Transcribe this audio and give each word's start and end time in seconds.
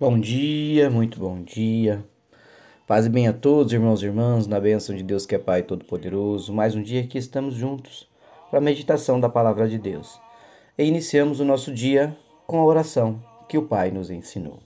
Bom 0.00 0.18
dia, 0.18 0.90
muito 0.90 1.20
bom 1.20 1.40
dia. 1.40 2.04
Paz 2.84 3.06
e 3.06 3.08
bem 3.08 3.28
a 3.28 3.32
todos, 3.32 3.72
irmãos 3.72 4.02
e 4.02 4.06
irmãs, 4.06 4.44
na 4.48 4.58
bênção 4.58 4.92
de 4.92 5.04
Deus 5.04 5.24
que 5.24 5.36
é 5.36 5.38
Pai 5.38 5.62
Todo-Poderoso. 5.62 6.52
Mais 6.52 6.74
um 6.74 6.82
dia 6.82 7.06
que 7.06 7.16
estamos 7.16 7.54
juntos 7.54 8.08
para 8.50 8.58
a 8.58 8.62
meditação 8.62 9.20
da 9.20 9.28
Palavra 9.28 9.68
de 9.68 9.78
Deus. 9.78 10.18
E 10.76 10.82
iniciamos 10.82 11.38
o 11.38 11.44
nosso 11.44 11.72
dia 11.72 12.12
com 12.44 12.58
a 12.58 12.64
oração 12.64 13.22
que 13.48 13.56
o 13.56 13.62
Pai 13.62 13.92
nos 13.92 14.10
ensinou. 14.10 14.58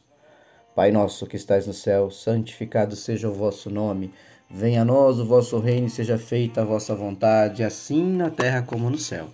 Pai 0.74 0.90
nosso 0.90 1.26
que 1.26 1.36
estais 1.36 1.66
no 1.66 1.74
céu, 1.74 2.10
santificado 2.10 2.96
seja 2.96 3.28
o 3.28 3.34
vosso 3.34 3.68
nome. 3.68 4.10
Venha 4.48 4.80
a 4.80 4.84
nós 4.84 5.18
o 5.18 5.26
vosso 5.26 5.58
reino 5.58 5.88
e 5.88 5.90
seja 5.90 6.16
feita 6.16 6.62
a 6.62 6.64
vossa 6.64 6.94
vontade, 6.94 7.62
assim 7.62 8.02
na 8.02 8.30
terra 8.30 8.62
como 8.62 8.88
no 8.88 8.96
céu. 8.96 9.28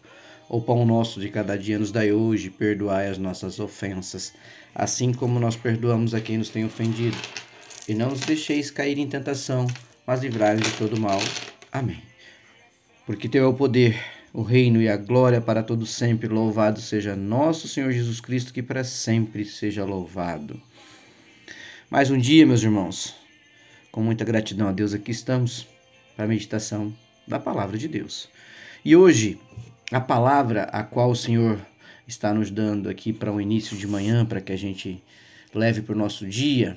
O 0.49 0.61
pão 0.61 0.85
nosso 0.85 1.21
de 1.21 1.31
cada 1.31 1.57
dia 1.57 1.79
nos 1.79 1.91
dai 1.91 2.13
hoje, 2.13 2.51
perdoai 2.51 3.09
as 3.09 3.17
nossas 3.17 3.59
ofensas, 3.59 4.35
assim 4.75 5.13
como 5.13 5.41
nós 5.41 5.57
perdoamos 5.57 6.15
a 6.15 6.21
quem 6.21 6.37
nos 6.37 6.51
tem 6.51 6.65
ofendido. 6.65 7.17
E 7.89 7.95
não 7.95 8.11
nos 8.11 8.21
deixeis 8.21 8.71
cair 8.71 8.99
em 8.99 9.07
tentação, 9.07 9.67
mas 10.07 10.21
livrai-nos 10.21 10.67
de 10.67 10.77
todo 10.77 11.01
mal. 11.01 11.19
Amém. 11.73 12.03
Porque 13.07 13.29
teu 13.29 13.45
é 13.45 13.47
o 13.47 13.55
poder, 13.55 13.99
o 14.33 14.43
reino 14.43 14.81
e 14.81 14.89
a 14.89 14.97
glória 14.97 15.41
para 15.41 15.63
todo 15.63 15.87
sempre. 15.87 16.29
Louvado 16.29 16.81
seja 16.81 17.17
nosso 17.17 17.67
Senhor 17.67 17.91
Jesus 17.91 18.21
Cristo, 18.21 18.53
que 18.53 18.63
para 18.63 18.85
sempre 18.85 19.45
seja 19.45 19.85
louvado. 19.85 20.61
Mais 21.91 22.11
um 22.11 22.19
dia, 22.19 22.47
meus 22.47 22.63
irmãos. 22.63 23.15
Com 23.91 24.03
muita 24.03 24.25
gratidão 24.25 24.69
a 24.69 24.73
Deus, 24.73 24.93
aqui 24.93 25.11
estamos 25.11 25.67
para 26.17 26.25
a 26.25 26.29
meditação 26.29 26.95
da 27.27 27.39
palavra 27.39 27.79
de 27.79 27.89
Deus. 27.89 28.29
E 28.85 28.97
hoje 28.97 29.39
a 29.95 30.01
palavra 30.01 30.65
a 30.73 30.83
qual 30.83 31.13
o 31.13 31.15
Senhor 31.15 31.65
está 32.05 32.35
nos 32.35 32.51
dando 32.51 32.89
aqui 32.89 33.13
para 33.13 33.31
o 33.31 33.37
um 33.37 33.41
início 33.41 33.77
de 33.77 33.87
manhã, 33.87 34.27
para 34.27 34.41
que 34.41 34.51
a 34.51 34.57
gente 34.57 35.01
leve 35.55 35.83
para 35.83 35.95
o 35.95 35.99
nosso 35.99 36.27
dia, 36.27 36.77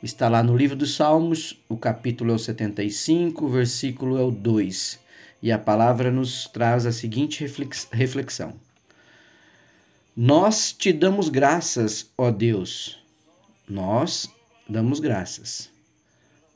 está 0.00 0.28
lá 0.28 0.44
no 0.44 0.56
livro 0.56 0.76
dos 0.76 0.94
Salmos, 0.94 1.60
o 1.68 1.76
capítulo 1.76 2.30
é 2.30 2.34
o 2.36 2.38
75, 2.38 3.46
o 3.46 3.48
versículo 3.48 4.16
é 4.16 4.22
o 4.22 4.30
2. 4.30 5.00
E 5.42 5.50
a 5.50 5.58
palavra 5.58 6.08
nos 6.08 6.46
traz 6.46 6.86
a 6.86 6.92
seguinte 6.92 7.44
reflexão: 7.90 8.54
Nós 10.16 10.72
te 10.72 10.92
damos 10.92 11.28
graças, 11.28 12.12
ó 12.16 12.30
Deus. 12.30 13.02
Nós 13.68 14.30
damos 14.68 15.00
graças. 15.00 15.68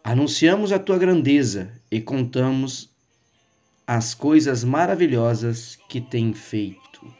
Anunciamos 0.05 0.71
a 0.71 0.79
tua 0.79 0.99
grandeza 0.99 1.73
e 1.91 2.01
contamos 2.01 2.91
as 3.91 4.15
coisas 4.15 4.63
maravilhosas 4.63 5.77
que 5.89 6.01
tem 6.01 6.33
feito. 6.33 7.13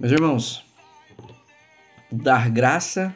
Meus 0.00 0.10
irmãos, 0.10 0.64
dar 2.10 2.48
graça 2.48 3.14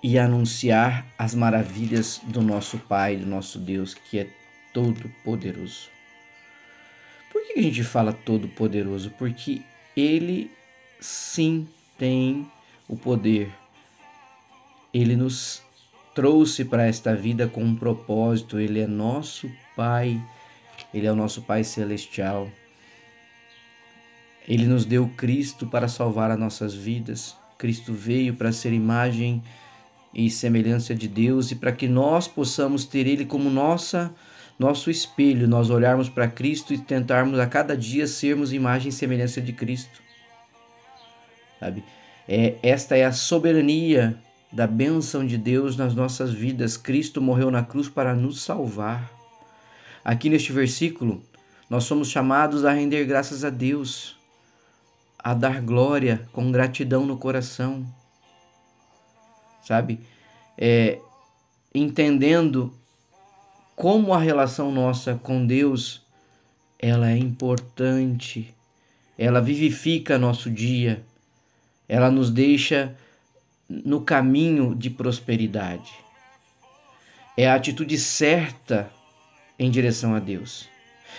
e 0.00 0.16
anunciar 0.16 1.04
as 1.18 1.34
maravilhas 1.34 2.20
do 2.22 2.40
nosso 2.40 2.78
Pai, 2.78 3.16
do 3.16 3.26
nosso 3.26 3.58
Deus, 3.58 3.94
que 3.94 4.20
é 4.20 4.30
todo 4.72 5.12
poderoso. 5.24 5.88
Por 7.32 7.44
que 7.44 7.58
a 7.58 7.62
gente 7.62 7.82
fala 7.82 8.12
todo 8.12 8.46
poderoso? 8.46 9.10
Porque 9.18 9.62
ele 9.96 10.48
sim 11.00 11.66
tem 11.98 12.48
o 12.86 12.96
poder. 12.96 13.52
Ele 14.94 15.16
nos 15.16 15.64
trouxe 16.14 16.64
para 16.64 16.86
esta 16.86 17.12
vida 17.16 17.48
com 17.48 17.64
um 17.64 17.74
propósito, 17.74 18.60
ele 18.60 18.78
é 18.78 18.86
nosso 18.86 19.50
Pai 19.74 20.22
ele 20.92 21.06
é 21.06 21.12
o 21.12 21.16
nosso 21.16 21.42
Pai 21.42 21.64
Celestial. 21.64 22.48
Ele 24.46 24.66
nos 24.66 24.84
deu 24.84 25.08
Cristo 25.16 25.66
para 25.66 25.88
salvar 25.88 26.30
as 26.30 26.38
nossas 26.38 26.74
vidas. 26.74 27.36
Cristo 27.58 27.92
veio 27.92 28.34
para 28.34 28.52
ser 28.52 28.72
imagem 28.72 29.42
e 30.14 30.30
semelhança 30.30 30.94
de 30.94 31.06
Deus 31.06 31.50
e 31.50 31.56
para 31.56 31.72
que 31.72 31.86
nós 31.86 32.26
possamos 32.26 32.84
ter 32.84 33.06
Ele 33.06 33.26
como 33.26 33.50
nossa 33.50 34.14
nosso 34.58 34.90
espelho, 34.90 35.46
nós 35.46 35.70
olharmos 35.70 36.08
para 36.08 36.26
Cristo 36.26 36.74
e 36.74 36.78
tentarmos 36.78 37.38
a 37.38 37.46
cada 37.46 37.76
dia 37.76 38.06
sermos 38.08 38.52
imagem 38.52 38.88
e 38.88 38.92
semelhança 38.92 39.40
de 39.40 39.52
Cristo. 39.52 40.02
Sabe? 41.60 41.84
É, 42.26 42.56
esta 42.62 42.96
é 42.96 43.04
a 43.04 43.12
soberania 43.12 44.18
da 44.50 44.66
bênção 44.66 45.24
de 45.24 45.38
Deus 45.38 45.76
nas 45.76 45.94
nossas 45.94 46.32
vidas. 46.32 46.76
Cristo 46.76 47.22
morreu 47.22 47.50
na 47.50 47.62
cruz 47.62 47.88
para 47.88 48.14
nos 48.14 48.42
salvar. 48.42 49.17
Aqui 50.08 50.30
neste 50.30 50.52
versículo, 50.52 51.22
nós 51.68 51.84
somos 51.84 52.08
chamados 52.08 52.64
a 52.64 52.72
render 52.72 53.04
graças 53.04 53.44
a 53.44 53.50
Deus, 53.50 54.16
a 55.18 55.34
dar 55.34 55.60
glória 55.60 56.26
com 56.32 56.50
gratidão 56.50 57.04
no 57.04 57.18
coração, 57.18 57.86
sabe? 59.62 60.00
É, 60.56 60.98
entendendo 61.74 62.72
como 63.76 64.14
a 64.14 64.18
relação 64.18 64.72
nossa 64.72 65.14
com 65.22 65.46
Deus 65.46 66.02
ela 66.78 67.10
é 67.10 67.18
importante, 67.18 68.54
ela 69.18 69.42
vivifica 69.42 70.16
nosso 70.16 70.50
dia, 70.50 71.04
ela 71.86 72.10
nos 72.10 72.30
deixa 72.30 72.96
no 73.68 74.00
caminho 74.00 74.74
de 74.74 74.88
prosperidade. 74.88 75.92
É 77.36 77.46
a 77.46 77.56
atitude 77.56 77.98
certa 77.98 78.90
em 79.58 79.70
direção 79.70 80.14
a 80.14 80.18
Deus. 80.18 80.68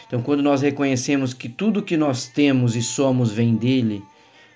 Então, 0.07 0.22
quando 0.22 0.41
nós 0.41 0.61
reconhecemos 0.61 1.33
que 1.33 1.50
tudo 1.50 1.83
que 1.83 1.97
nós 1.97 2.27
temos 2.27 2.75
e 2.75 2.81
somos 2.81 3.31
vem 3.31 3.55
dele, 3.55 4.03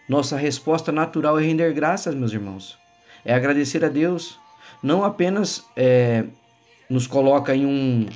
nossa 0.08 0.38
resposta 0.38 0.92
natural 0.92 1.40
é 1.40 1.44
render 1.44 1.74
graças, 1.74 2.16
meus 2.16 2.32
irmãos. 2.32 2.78
É 3.24 3.34
agradecer 3.34 3.84
a 3.86 3.90
Deus. 3.90 4.40
Não 4.82 5.04
apenas 5.04 5.66
é, 5.76 6.26
nos 6.90 7.08
coloca 7.08 7.56
em 7.56 7.66
um 7.66 8.08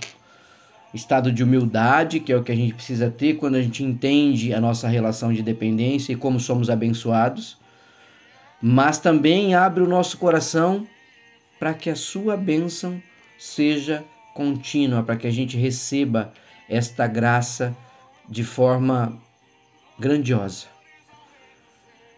estado 0.94 1.32
de 1.32 1.44
humildade, 1.44 2.20
que 2.20 2.32
é 2.32 2.38
o 2.38 2.44
que 2.44 2.52
a 2.52 2.56
gente 2.56 2.74
precisa 2.74 3.10
ter 3.10 3.36
quando 3.36 3.56
a 3.56 3.62
gente 3.62 3.84
entende 3.84 4.54
a 4.54 4.60
nossa 4.60 4.88
relação 4.88 5.32
de 5.32 5.42
dependência 5.42 6.14
e 6.14 6.16
como 6.16 6.40
somos 6.40 6.70
abençoados, 6.70 7.58
mas 8.62 8.98
também 8.98 9.54
abre 9.54 9.84
o 9.84 9.88
nosso 9.88 10.18
coração 10.18 10.88
para 11.60 11.74
que 11.74 11.90
a 11.90 11.96
sua 11.96 12.36
bênção 12.36 13.02
seja 13.38 14.04
contínua 14.38 15.02
para 15.02 15.18
que 15.18 15.26
a 15.26 15.32
gente 15.32 15.58
receba 15.58 16.32
esta 16.70 17.08
graça 17.08 17.76
de 18.30 18.44
forma 18.44 19.20
grandiosa. 19.98 20.68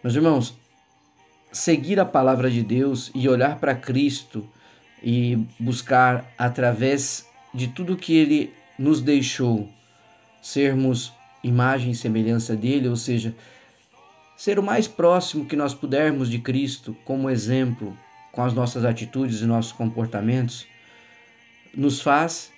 Meus 0.04 0.14
irmãos, 0.14 0.54
seguir 1.50 1.98
a 1.98 2.04
palavra 2.04 2.50
de 2.50 2.62
Deus 2.62 3.10
e 3.14 3.26
olhar 3.26 3.58
para 3.58 3.74
Cristo 3.74 4.46
e 5.02 5.38
buscar 5.58 6.30
através 6.36 7.26
de 7.54 7.68
tudo 7.68 7.96
que 7.96 8.14
ele 8.14 8.52
nos 8.78 9.00
deixou 9.00 9.66
sermos 10.42 11.14
imagem 11.42 11.92
e 11.92 11.94
semelhança 11.94 12.54
dele, 12.54 12.86
ou 12.88 12.96
seja, 12.96 13.34
ser 14.36 14.58
o 14.58 14.62
mais 14.62 14.86
próximo 14.86 15.46
que 15.46 15.56
nós 15.56 15.72
pudermos 15.72 16.28
de 16.28 16.38
Cristo 16.38 16.94
como 17.02 17.30
exemplo 17.30 17.96
com 18.30 18.42
as 18.42 18.52
nossas 18.52 18.84
atitudes 18.84 19.40
e 19.40 19.46
nossos 19.46 19.72
comportamentos, 19.72 20.66
nos 21.74 22.00
faz 22.00 22.50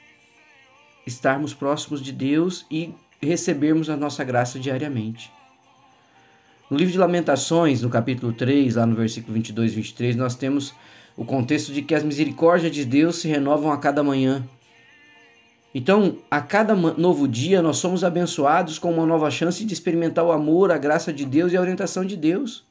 estarmos 1.07 1.53
próximos 1.53 2.03
de 2.03 2.13
Deus 2.13 2.67
e 2.71 2.95
recebermos 3.21 3.89
a 3.91 3.97
nossa 3.97 4.25
graça 4.25 4.59
diariamente. 4.59 5.31
No 6.71 6.77
livro 6.77 6.93
de 6.93 6.99
Lamentações, 6.99 7.83
no 7.83 7.91
capítulo 7.91 8.33
3, 8.33 8.77
lá 8.77 8.87
no 8.87 8.97
versículo 8.97 9.35
22 9.35 9.73
e 9.73 9.75
23, 9.77 10.17
nós 10.17 10.35
temos 10.35 10.75
o 11.17 11.25
contexto 11.25 11.73
de 11.73 11.83
que 11.83 11.95
as 11.95 12.03
misericórdias 12.03 12.73
de 12.73 12.85
Deus 12.85 13.17
se 13.17 13.29
renovam 13.29 13.71
a 13.71 13.77
cada 13.77 14.03
manhã. 14.03 14.43
Então, 15.75 16.19
a 16.31 16.41
cada 16.41 16.75
novo 16.75 17.29
dia, 17.29 17.63
nós 17.63 17.79
somos 17.79 18.05
abençoados 18.05 18.79
com 18.79 18.93
uma 18.93 19.07
nova 19.07 19.31
chance 19.31 19.65
de 19.65 19.73
experimentar 19.73 20.25
o 20.25 20.33
amor, 20.33 20.71
a 20.71 20.79
graça 20.79 21.13
de 21.13 21.25
Deus 21.25 21.53
e 21.53 21.57
a 21.57 21.61
orientação 21.61 22.05
de 22.05 22.17
Deus. 22.17 22.65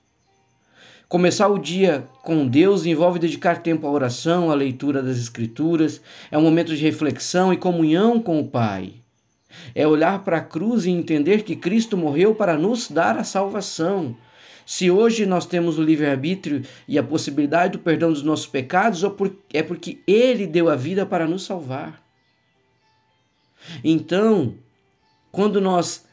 Começar 1.12 1.50
o 1.50 1.60
dia 1.60 2.08
com 2.24 2.48
Deus 2.48 2.86
envolve 2.86 3.20
dedicar 3.20 3.62
tempo 3.62 3.86
à 3.86 3.92
oração, 3.92 4.50
à 4.50 4.54
leitura 4.54 5.04
das 5.04 5.18
Escrituras, 5.18 6.02
é 6.32 6.38
um 6.38 6.42
momento 6.42 6.74
de 6.74 6.82
reflexão 6.82 7.52
e 7.52 7.58
comunhão 7.58 8.22
com 8.22 8.40
o 8.40 8.48
Pai. 8.48 8.94
É 9.76 9.86
olhar 9.86 10.24
para 10.24 10.38
a 10.38 10.42
cruz 10.42 10.86
e 10.86 10.90
entender 10.90 11.44
que 11.44 11.58
Cristo 11.58 11.98
morreu 11.98 12.34
para 12.34 12.58
nos 12.58 12.90
dar 12.90 13.18
a 13.18 13.26
salvação. 13.26 14.16
Se 14.66 14.90
hoje 14.90 15.26
nós 15.26 15.46
temos 15.46 15.78
o 15.78 15.84
livre-arbítrio 15.84 16.64
e 16.88 16.98
a 16.98 17.04
possibilidade 17.04 17.74
do 17.74 17.80
perdão 17.80 18.14
dos 18.14 18.24
nossos 18.24 18.48
pecados, 18.48 19.04
é 19.54 19.62
porque 19.62 20.00
Ele 20.08 20.48
deu 20.48 20.70
a 20.70 20.78
vida 20.78 21.06
para 21.06 21.28
nos 21.28 21.44
salvar. 21.44 22.02
Então, 23.84 24.56
quando 25.30 25.60
nós 25.60 26.06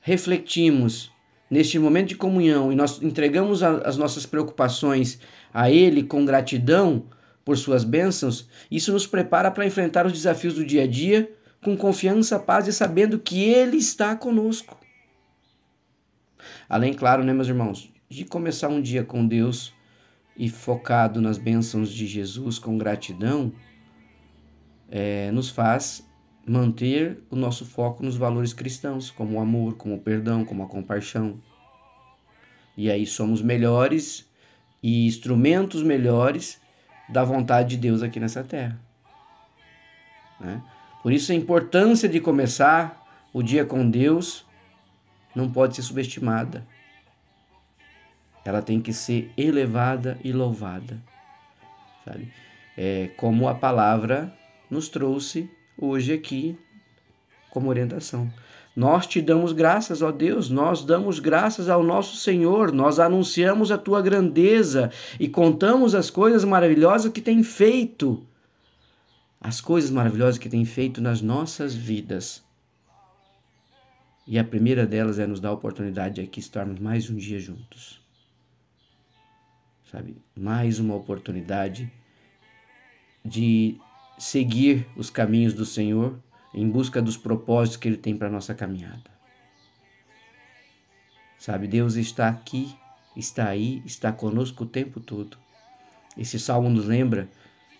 refletimos 0.00 1.12
neste 1.54 1.78
momento 1.78 2.08
de 2.08 2.16
comunhão 2.16 2.72
e 2.72 2.74
nós 2.74 3.00
entregamos 3.00 3.62
a, 3.62 3.78
as 3.78 3.96
nossas 3.96 4.26
preocupações 4.26 5.20
a 5.52 5.70
Ele 5.70 6.02
com 6.02 6.24
gratidão 6.24 7.06
por 7.44 7.56
Suas 7.56 7.84
bênçãos, 7.84 8.48
isso 8.68 8.90
nos 8.90 9.06
prepara 9.06 9.52
para 9.52 9.64
enfrentar 9.64 10.04
os 10.04 10.12
desafios 10.12 10.54
do 10.54 10.64
dia 10.64 10.82
a 10.82 10.86
dia 10.86 11.30
com 11.62 11.76
confiança, 11.76 12.40
paz 12.40 12.66
e 12.66 12.72
sabendo 12.72 13.20
que 13.20 13.44
Ele 13.44 13.76
está 13.76 14.16
conosco. 14.16 14.76
Além, 16.68 16.92
claro, 16.92 17.22
né, 17.22 17.32
meus 17.32 17.46
irmãos, 17.46 17.88
de 18.08 18.24
começar 18.24 18.68
um 18.68 18.82
dia 18.82 19.04
com 19.04 19.24
Deus 19.24 19.72
e 20.36 20.48
focado 20.48 21.20
nas 21.20 21.38
bênçãos 21.38 21.92
de 21.92 22.04
Jesus 22.04 22.58
com 22.58 22.76
gratidão, 22.76 23.52
é, 24.90 25.30
nos 25.30 25.50
faz 25.50 26.04
manter 26.46 27.22
o 27.30 27.36
nosso 27.36 27.64
foco 27.64 28.04
nos 28.04 28.16
valores 28.16 28.52
cristãos, 28.52 29.10
como 29.10 29.38
o 29.38 29.40
amor, 29.40 29.74
como 29.76 29.94
o 29.94 30.00
perdão, 30.00 30.44
como 30.44 30.62
a 30.62 30.68
compaixão. 30.68 31.40
E 32.76 32.90
aí 32.90 33.06
somos 33.06 33.40
melhores 33.40 34.28
e 34.82 35.06
instrumentos 35.06 35.82
melhores 35.82 36.60
da 37.08 37.24
vontade 37.24 37.70
de 37.70 37.76
Deus 37.76 38.02
aqui 38.02 38.20
nessa 38.20 38.42
terra. 38.42 38.78
Né? 40.40 40.62
Por 41.02 41.12
isso 41.12 41.32
a 41.32 41.34
importância 41.34 42.08
de 42.08 42.20
começar 42.20 43.02
o 43.32 43.42
dia 43.42 43.64
com 43.64 43.88
Deus 43.88 44.44
não 45.34 45.50
pode 45.50 45.74
ser 45.74 45.82
subestimada. 45.82 46.66
Ela 48.44 48.60
tem 48.60 48.80
que 48.80 48.92
ser 48.92 49.32
elevada 49.36 50.18
e 50.22 50.32
louvada. 50.32 51.00
Sabe? 52.04 52.30
É, 52.76 53.10
como 53.16 53.48
a 53.48 53.54
palavra 53.54 54.32
nos 54.70 54.88
trouxe 54.88 55.50
hoje 55.78 56.12
aqui 56.12 56.58
como 57.50 57.68
orientação. 57.68 58.30
Nós 58.74 59.06
te 59.06 59.22
damos 59.22 59.52
graças, 59.52 60.02
ó 60.02 60.10
Deus, 60.10 60.50
nós 60.50 60.84
damos 60.84 61.20
graças 61.20 61.68
ao 61.68 61.82
nosso 61.82 62.16
Senhor, 62.16 62.72
nós 62.72 62.98
anunciamos 62.98 63.70
a 63.70 63.78
tua 63.78 64.02
grandeza 64.02 64.90
e 65.20 65.28
contamos 65.28 65.94
as 65.94 66.10
coisas 66.10 66.44
maravilhosas 66.44 67.12
que 67.12 67.20
tem 67.20 67.44
feito. 67.44 68.26
As 69.40 69.60
coisas 69.60 69.90
maravilhosas 69.90 70.38
que 70.38 70.48
tem 70.48 70.64
feito 70.64 71.00
nas 71.00 71.20
nossas 71.20 71.74
vidas. 71.74 72.42
E 74.26 74.38
a 74.38 74.44
primeira 74.44 74.86
delas 74.86 75.18
é 75.18 75.26
nos 75.26 75.38
dar 75.38 75.50
a 75.50 75.52
oportunidade 75.52 76.16
de 76.16 76.20
aqui 76.22 76.40
estarmos 76.40 76.80
mais 76.80 77.08
um 77.10 77.16
dia 77.16 77.38
juntos. 77.38 78.00
Sabe? 79.92 80.16
Mais 80.34 80.80
uma 80.80 80.96
oportunidade 80.96 81.92
de 83.24 83.78
seguir 84.18 84.86
os 84.96 85.10
caminhos 85.10 85.52
do 85.52 85.64
Senhor 85.64 86.18
em 86.52 86.68
busca 86.68 87.02
dos 87.02 87.16
propósitos 87.16 87.76
que 87.76 87.88
Ele 87.88 87.96
tem 87.96 88.16
para 88.16 88.28
a 88.28 88.30
nossa 88.30 88.54
caminhada. 88.54 89.12
Sabe, 91.38 91.66
Deus 91.66 91.96
está 91.96 92.28
aqui, 92.28 92.74
está 93.16 93.48
aí, 93.48 93.82
está 93.84 94.10
conosco 94.12 94.64
o 94.64 94.66
tempo 94.66 95.00
todo. 95.00 95.36
Esse 96.16 96.38
salmo 96.38 96.70
nos 96.70 96.86
lembra 96.86 97.28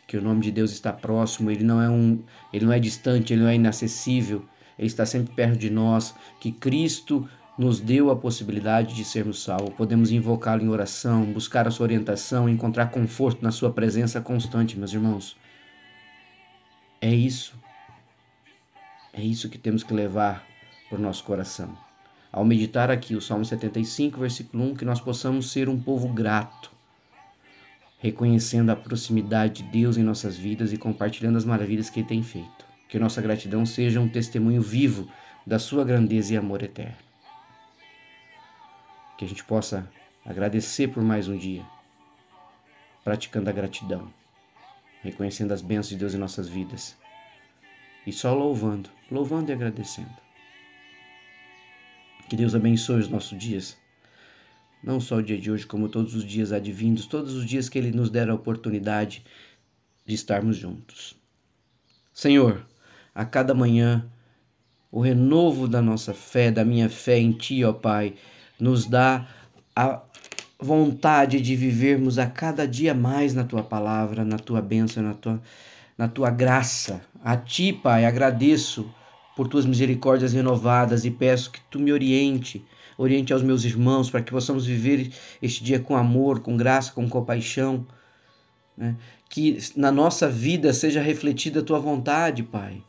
que 0.06 0.16
o 0.16 0.22
nome 0.22 0.42
de 0.42 0.50
Deus 0.50 0.70
está 0.72 0.92
próximo, 0.92 1.50
ele 1.50 1.64
não 1.64 1.80
é 1.80 1.88
um, 1.88 2.22
ele 2.52 2.66
não 2.66 2.72
é 2.72 2.78
distante, 2.78 3.32
ele 3.32 3.42
não 3.42 3.48
é 3.48 3.54
inacessível, 3.54 4.44
ele 4.78 4.88
está 4.88 5.06
sempre 5.06 5.32
perto 5.34 5.56
de 5.58 5.70
nós, 5.70 6.14
que 6.40 6.52
Cristo 6.52 7.26
nos 7.56 7.80
deu 7.80 8.10
a 8.10 8.16
possibilidade 8.16 8.94
de 8.94 9.04
sermos 9.04 9.42
salvos. 9.42 9.74
Podemos 9.74 10.10
invocá-lo 10.10 10.62
em 10.62 10.68
oração, 10.68 11.24
buscar 11.24 11.66
a 11.68 11.70
sua 11.70 11.84
orientação, 11.84 12.48
encontrar 12.48 12.90
conforto 12.90 13.42
na 13.42 13.52
sua 13.52 13.70
presença 13.70 14.20
constante, 14.20 14.76
meus 14.76 14.92
irmãos. 14.92 15.36
É 17.04 17.14
isso. 17.14 17.54
É 19.12 19.20
isso 19.20 19.50
que 19.50 19.58
temos 19.58 19.82
que 19.84 19.92
levar 19.92 20.42
para 20.88 20.96
o 20.96 21.02
nosso 21.02 21.22
coração. 21.22 21.76
Ao 22.32 22.42
meditar 22.46 22.90
aqui 22.90 23.14
o 23.14 23.20
Salmo 23.20 23.44
75, 23.44 24.18
versículo 24.18 24.64
1, 24.70 24.74
que 24.76 24.86
nós 24.86 25.02
possamos 25.02 25.52
ser 25.52 25.68
um 25.68 25.78
povo 25.78 26.08
grato, 26.08 26.72
reconhecendo 27.98 28.70
a 28.70 28.76
proximidade 28.76 29.62
de 29.62 29.64
Deus 29.64 29.98
em 29.98 30.02
nossas 30.02 30.34
vidas 30.34 30.72
e 30.72 30.78
compartilhando 30.78 31.36
as 31.36 31.44
maravilhas 31.44 31.90
que 31.90 32.00
Ele 32.00 32.08
tem 32.08 32.22
feito. 32.22 32.64
Que 32.88 32.98
nossa 32.98 33.20
gratidão 33.20 33.66
seja 33.66 34.00
um 34.00 34.08
testemunho 34.08 34.62
vivo 34.62 35.06
da 35.46 35.58
Sua 35.58 35.84
grandeza 35.84 36.32
e 36.32 36.38
amor 36.38 36.62
eterno. 36.62 36.96
Que 39.18 39.26
a 39.26 39.28
gente 39.28 39.44
possa 39.44 39.86
agradecer 40.24 40.88
por 40.88 41.02
mais 41.02 41.28
um 41.28 41.36
dia, 41.36 41.66
praticando 43.04 43.50
a 43.50 43.52
gratidão 43.52 44.23
reconhecendo 45.04 45.52
as 45.52 45.60
bênçãos 45.60 45.90
de 45.90 45.96
Deus 45.96 46.14
em 46.14 46.18
nossas 46.18 46.48
vidas 46.48 46.96
e 48.06 48.12
só 48.12 48.34
louvando, 48.34 48.88
louvando 49.10 49.50
e 49.50 49.54
agradecendo. 49.54 50.10
Que 52.28 52.36
Deus 52.36 52.54
abençoe 52.54 53.00
os 53.00 53.08
nossos 53.08 53.38
dias, 53.38 53.76
não 54.82 54.98
só 54.98 55.16
o 55.16 55.22
dia 55.22 55.38
de 55.38 55.50
hoje, 55.50 55.66
como 55.66 55.90
todos 55.90 56.14
os 56.14 56.24
dias 56.24 56.52
advindos, 56.52 57.06
todos 57.06 57.34
os 57.34 57.44
dias 57.44 57.68
que 57.68 57.78
Ele 57.78 57.90
nos 57.90 58.10
der 58.10 58.30
a 58.30 58.34
oportunidade 58.34 59.22
de 60.06 60.14
estarmos 60.14 60.56
juntos. 60.56 61.16
Senhor, 62.12 62.66
a 63.14 63.24
cada 63.26 63.54
manhã, 63.54 64.10
o 64.90 65.00
renovo 65.00 65.68
da 65.68 65.82
nossa 65.82 66.14
fé, 66.14 66.50
da 66.50 66.64
minha 66.64 66.88
fé 66.88 67.18
em 67.18 67.32
Ti, 67.32 67.62
ó 67.64 67.72
Pai, 67.74 68.14
nos 68.58 68.86
dá 68.86 69.28
a 69.76 70.02
vontade 70.64 71.40
de 71.42 71.54
vivermos 71.54 72.18
a 72.18 72.26
cada 72.26 72.66
dia 72.66 72.94
mais 72.94 73.34
na 73.34 73.44
tua 73.44 73.62
palavra, 73.62 74.24
na 74.24 74.38
tua 74.38 74.62
bênção, 74.62 75.02
na 75.02 75.12
tua, 75.12 75.42
na 75.96 76.08
tua 76.08 76.30
graça. 76.30 77.02
A 77.22 77.36
ti, 77.36 77.70
Pai, 77.70 78.06
agradeço 78.06 78.90
por 79.36 79.46
tuas 79.46 79.66
misericórdias 79.66 80.32
renovadas 80.32 81.04
e 81.04 81.10
peço 81.10 81.50
que 81.50 81.60
tu 81.70 81.78
me 81.78 81.92
oriente, 81.92 82.64
oriente 82.96 83.32
aos 83.32 83.42
meus 83.42 83.62
irmãos 83.64 84.10
para 84.10 84.22
que 84.22 84.32
possamos 84.32 84.64
viver 84.64 85.12
este 85.42 85.62
dia 85.62 85.78
com 85.78 85.94
amor, 85.94 86.40
com 86.40 86.56
graça, 86.56 86.92
com 86.92 87.06
compaixão. 87.08 87.86
Né? 88.74 88.96
Que 89.28 89.58
na 89.76 89.92
nossa 89.92 90.30
vida 90.30 90.72
seja 90.72 91.02
refletida 91.02 91.60
a 91.60 91.64
tua 91.64 91.78
vontade, 91.78 92.42
Pai. 92.42 92.82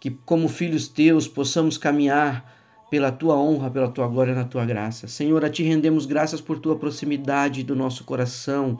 Que 0.00 0.10
como 0.10 0.48
filhos 0.48 0.88
teus 0.88 1.28
possamos 1.28 1.78
caminhar 1.78 2.61
pela 2.92 3.10
tua 3.10 3.38
honra, 3.38 3.70
pela 3.70 3.88
tua 3.88 4.06
glória, 4.06 4.34
na 4.34 4.44
tua 4.44 4.66
graça. 4.66 5.08
Senhor, 5.08 5.42
a 5.42 5.48
ti 5.48 5.62
rendemos 5.62 6.04
graças 6.04 6.42
por 6.42 6.58
tua 6.58 6.76
proximidade 6.76 7.62
do 7.62 7.74
nosso 7.74 8.04
coração, 8.04 8.78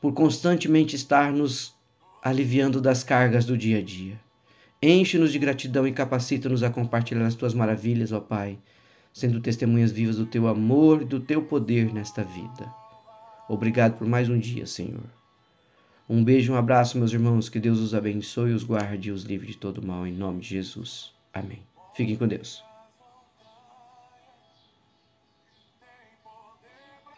por 0.00 0.12
constantemente 0.12 0.94
estar 0.94 1.32
nos 1.32 1.74
aliviando 2.22 2.80
das 2.80 3.02
cargas 3.02 3.44
do 3.44 3.58
dia 3.58 3.78
a 3.80 3.82
dia. 3.82 4.20
Enche-nos 4.80 5.32
de 5.32 5.40
gratidão 5.40 5.84
e 5.84 5.90
capacita-nos 5.90 6.62
a 6.62 6.70
compartilhar 6.70 7.26
as 7.26 7.34
tuas 7.34 7.54
maravilhas, 7.54 8.12
ó 8.12 8.20
Pai, 8.20 8.56
sendo 9.12 9.40
testemunhas 9.40 9.90
vivas 9.90 10.14
do 10.14 10.24
teu 10.24 10.46
amor 10.46 11.02
e 11.02 11.04
do 11.04 11.18
teu 11.18 11.42
poder 11.42 11.92
nesta 11.92 12.22
vida. 12.22 12.72
Obrigado 13.48 13.98
por 13.98 14.06
mais 14.06 14.28
um 14.28 14.38
dia, 14.38 14.64
Senhor. 14.64 15.10
Um 16.08 16.22
beijo, 16.22 16.52
um 16.52 16.56
abraço, 16.56 16.96
meus 16.96 17.12
irmãos. 17.12 17.48
Que 17.48 17.58
Deus 17.58 17.80
os 17.80 17.96
abençoe, 17.96 18.52
os 18.52 18.62
guarde 18.62 19.08
e 19.08 19.12
os 19.12 19.24
livre 19.24 19.48
de 19.48 19.56
todo 19.56 19.84
mal, 19.84 20.06
em 20.06 20.12
nome 20.12 20.38
de 20.38 20.50
Jesus. 20.50 21.10
Amém. 21.34 21.64
Fiquem 21.96 22.14
com 22.14 22.28
Deus. 22.28 22.62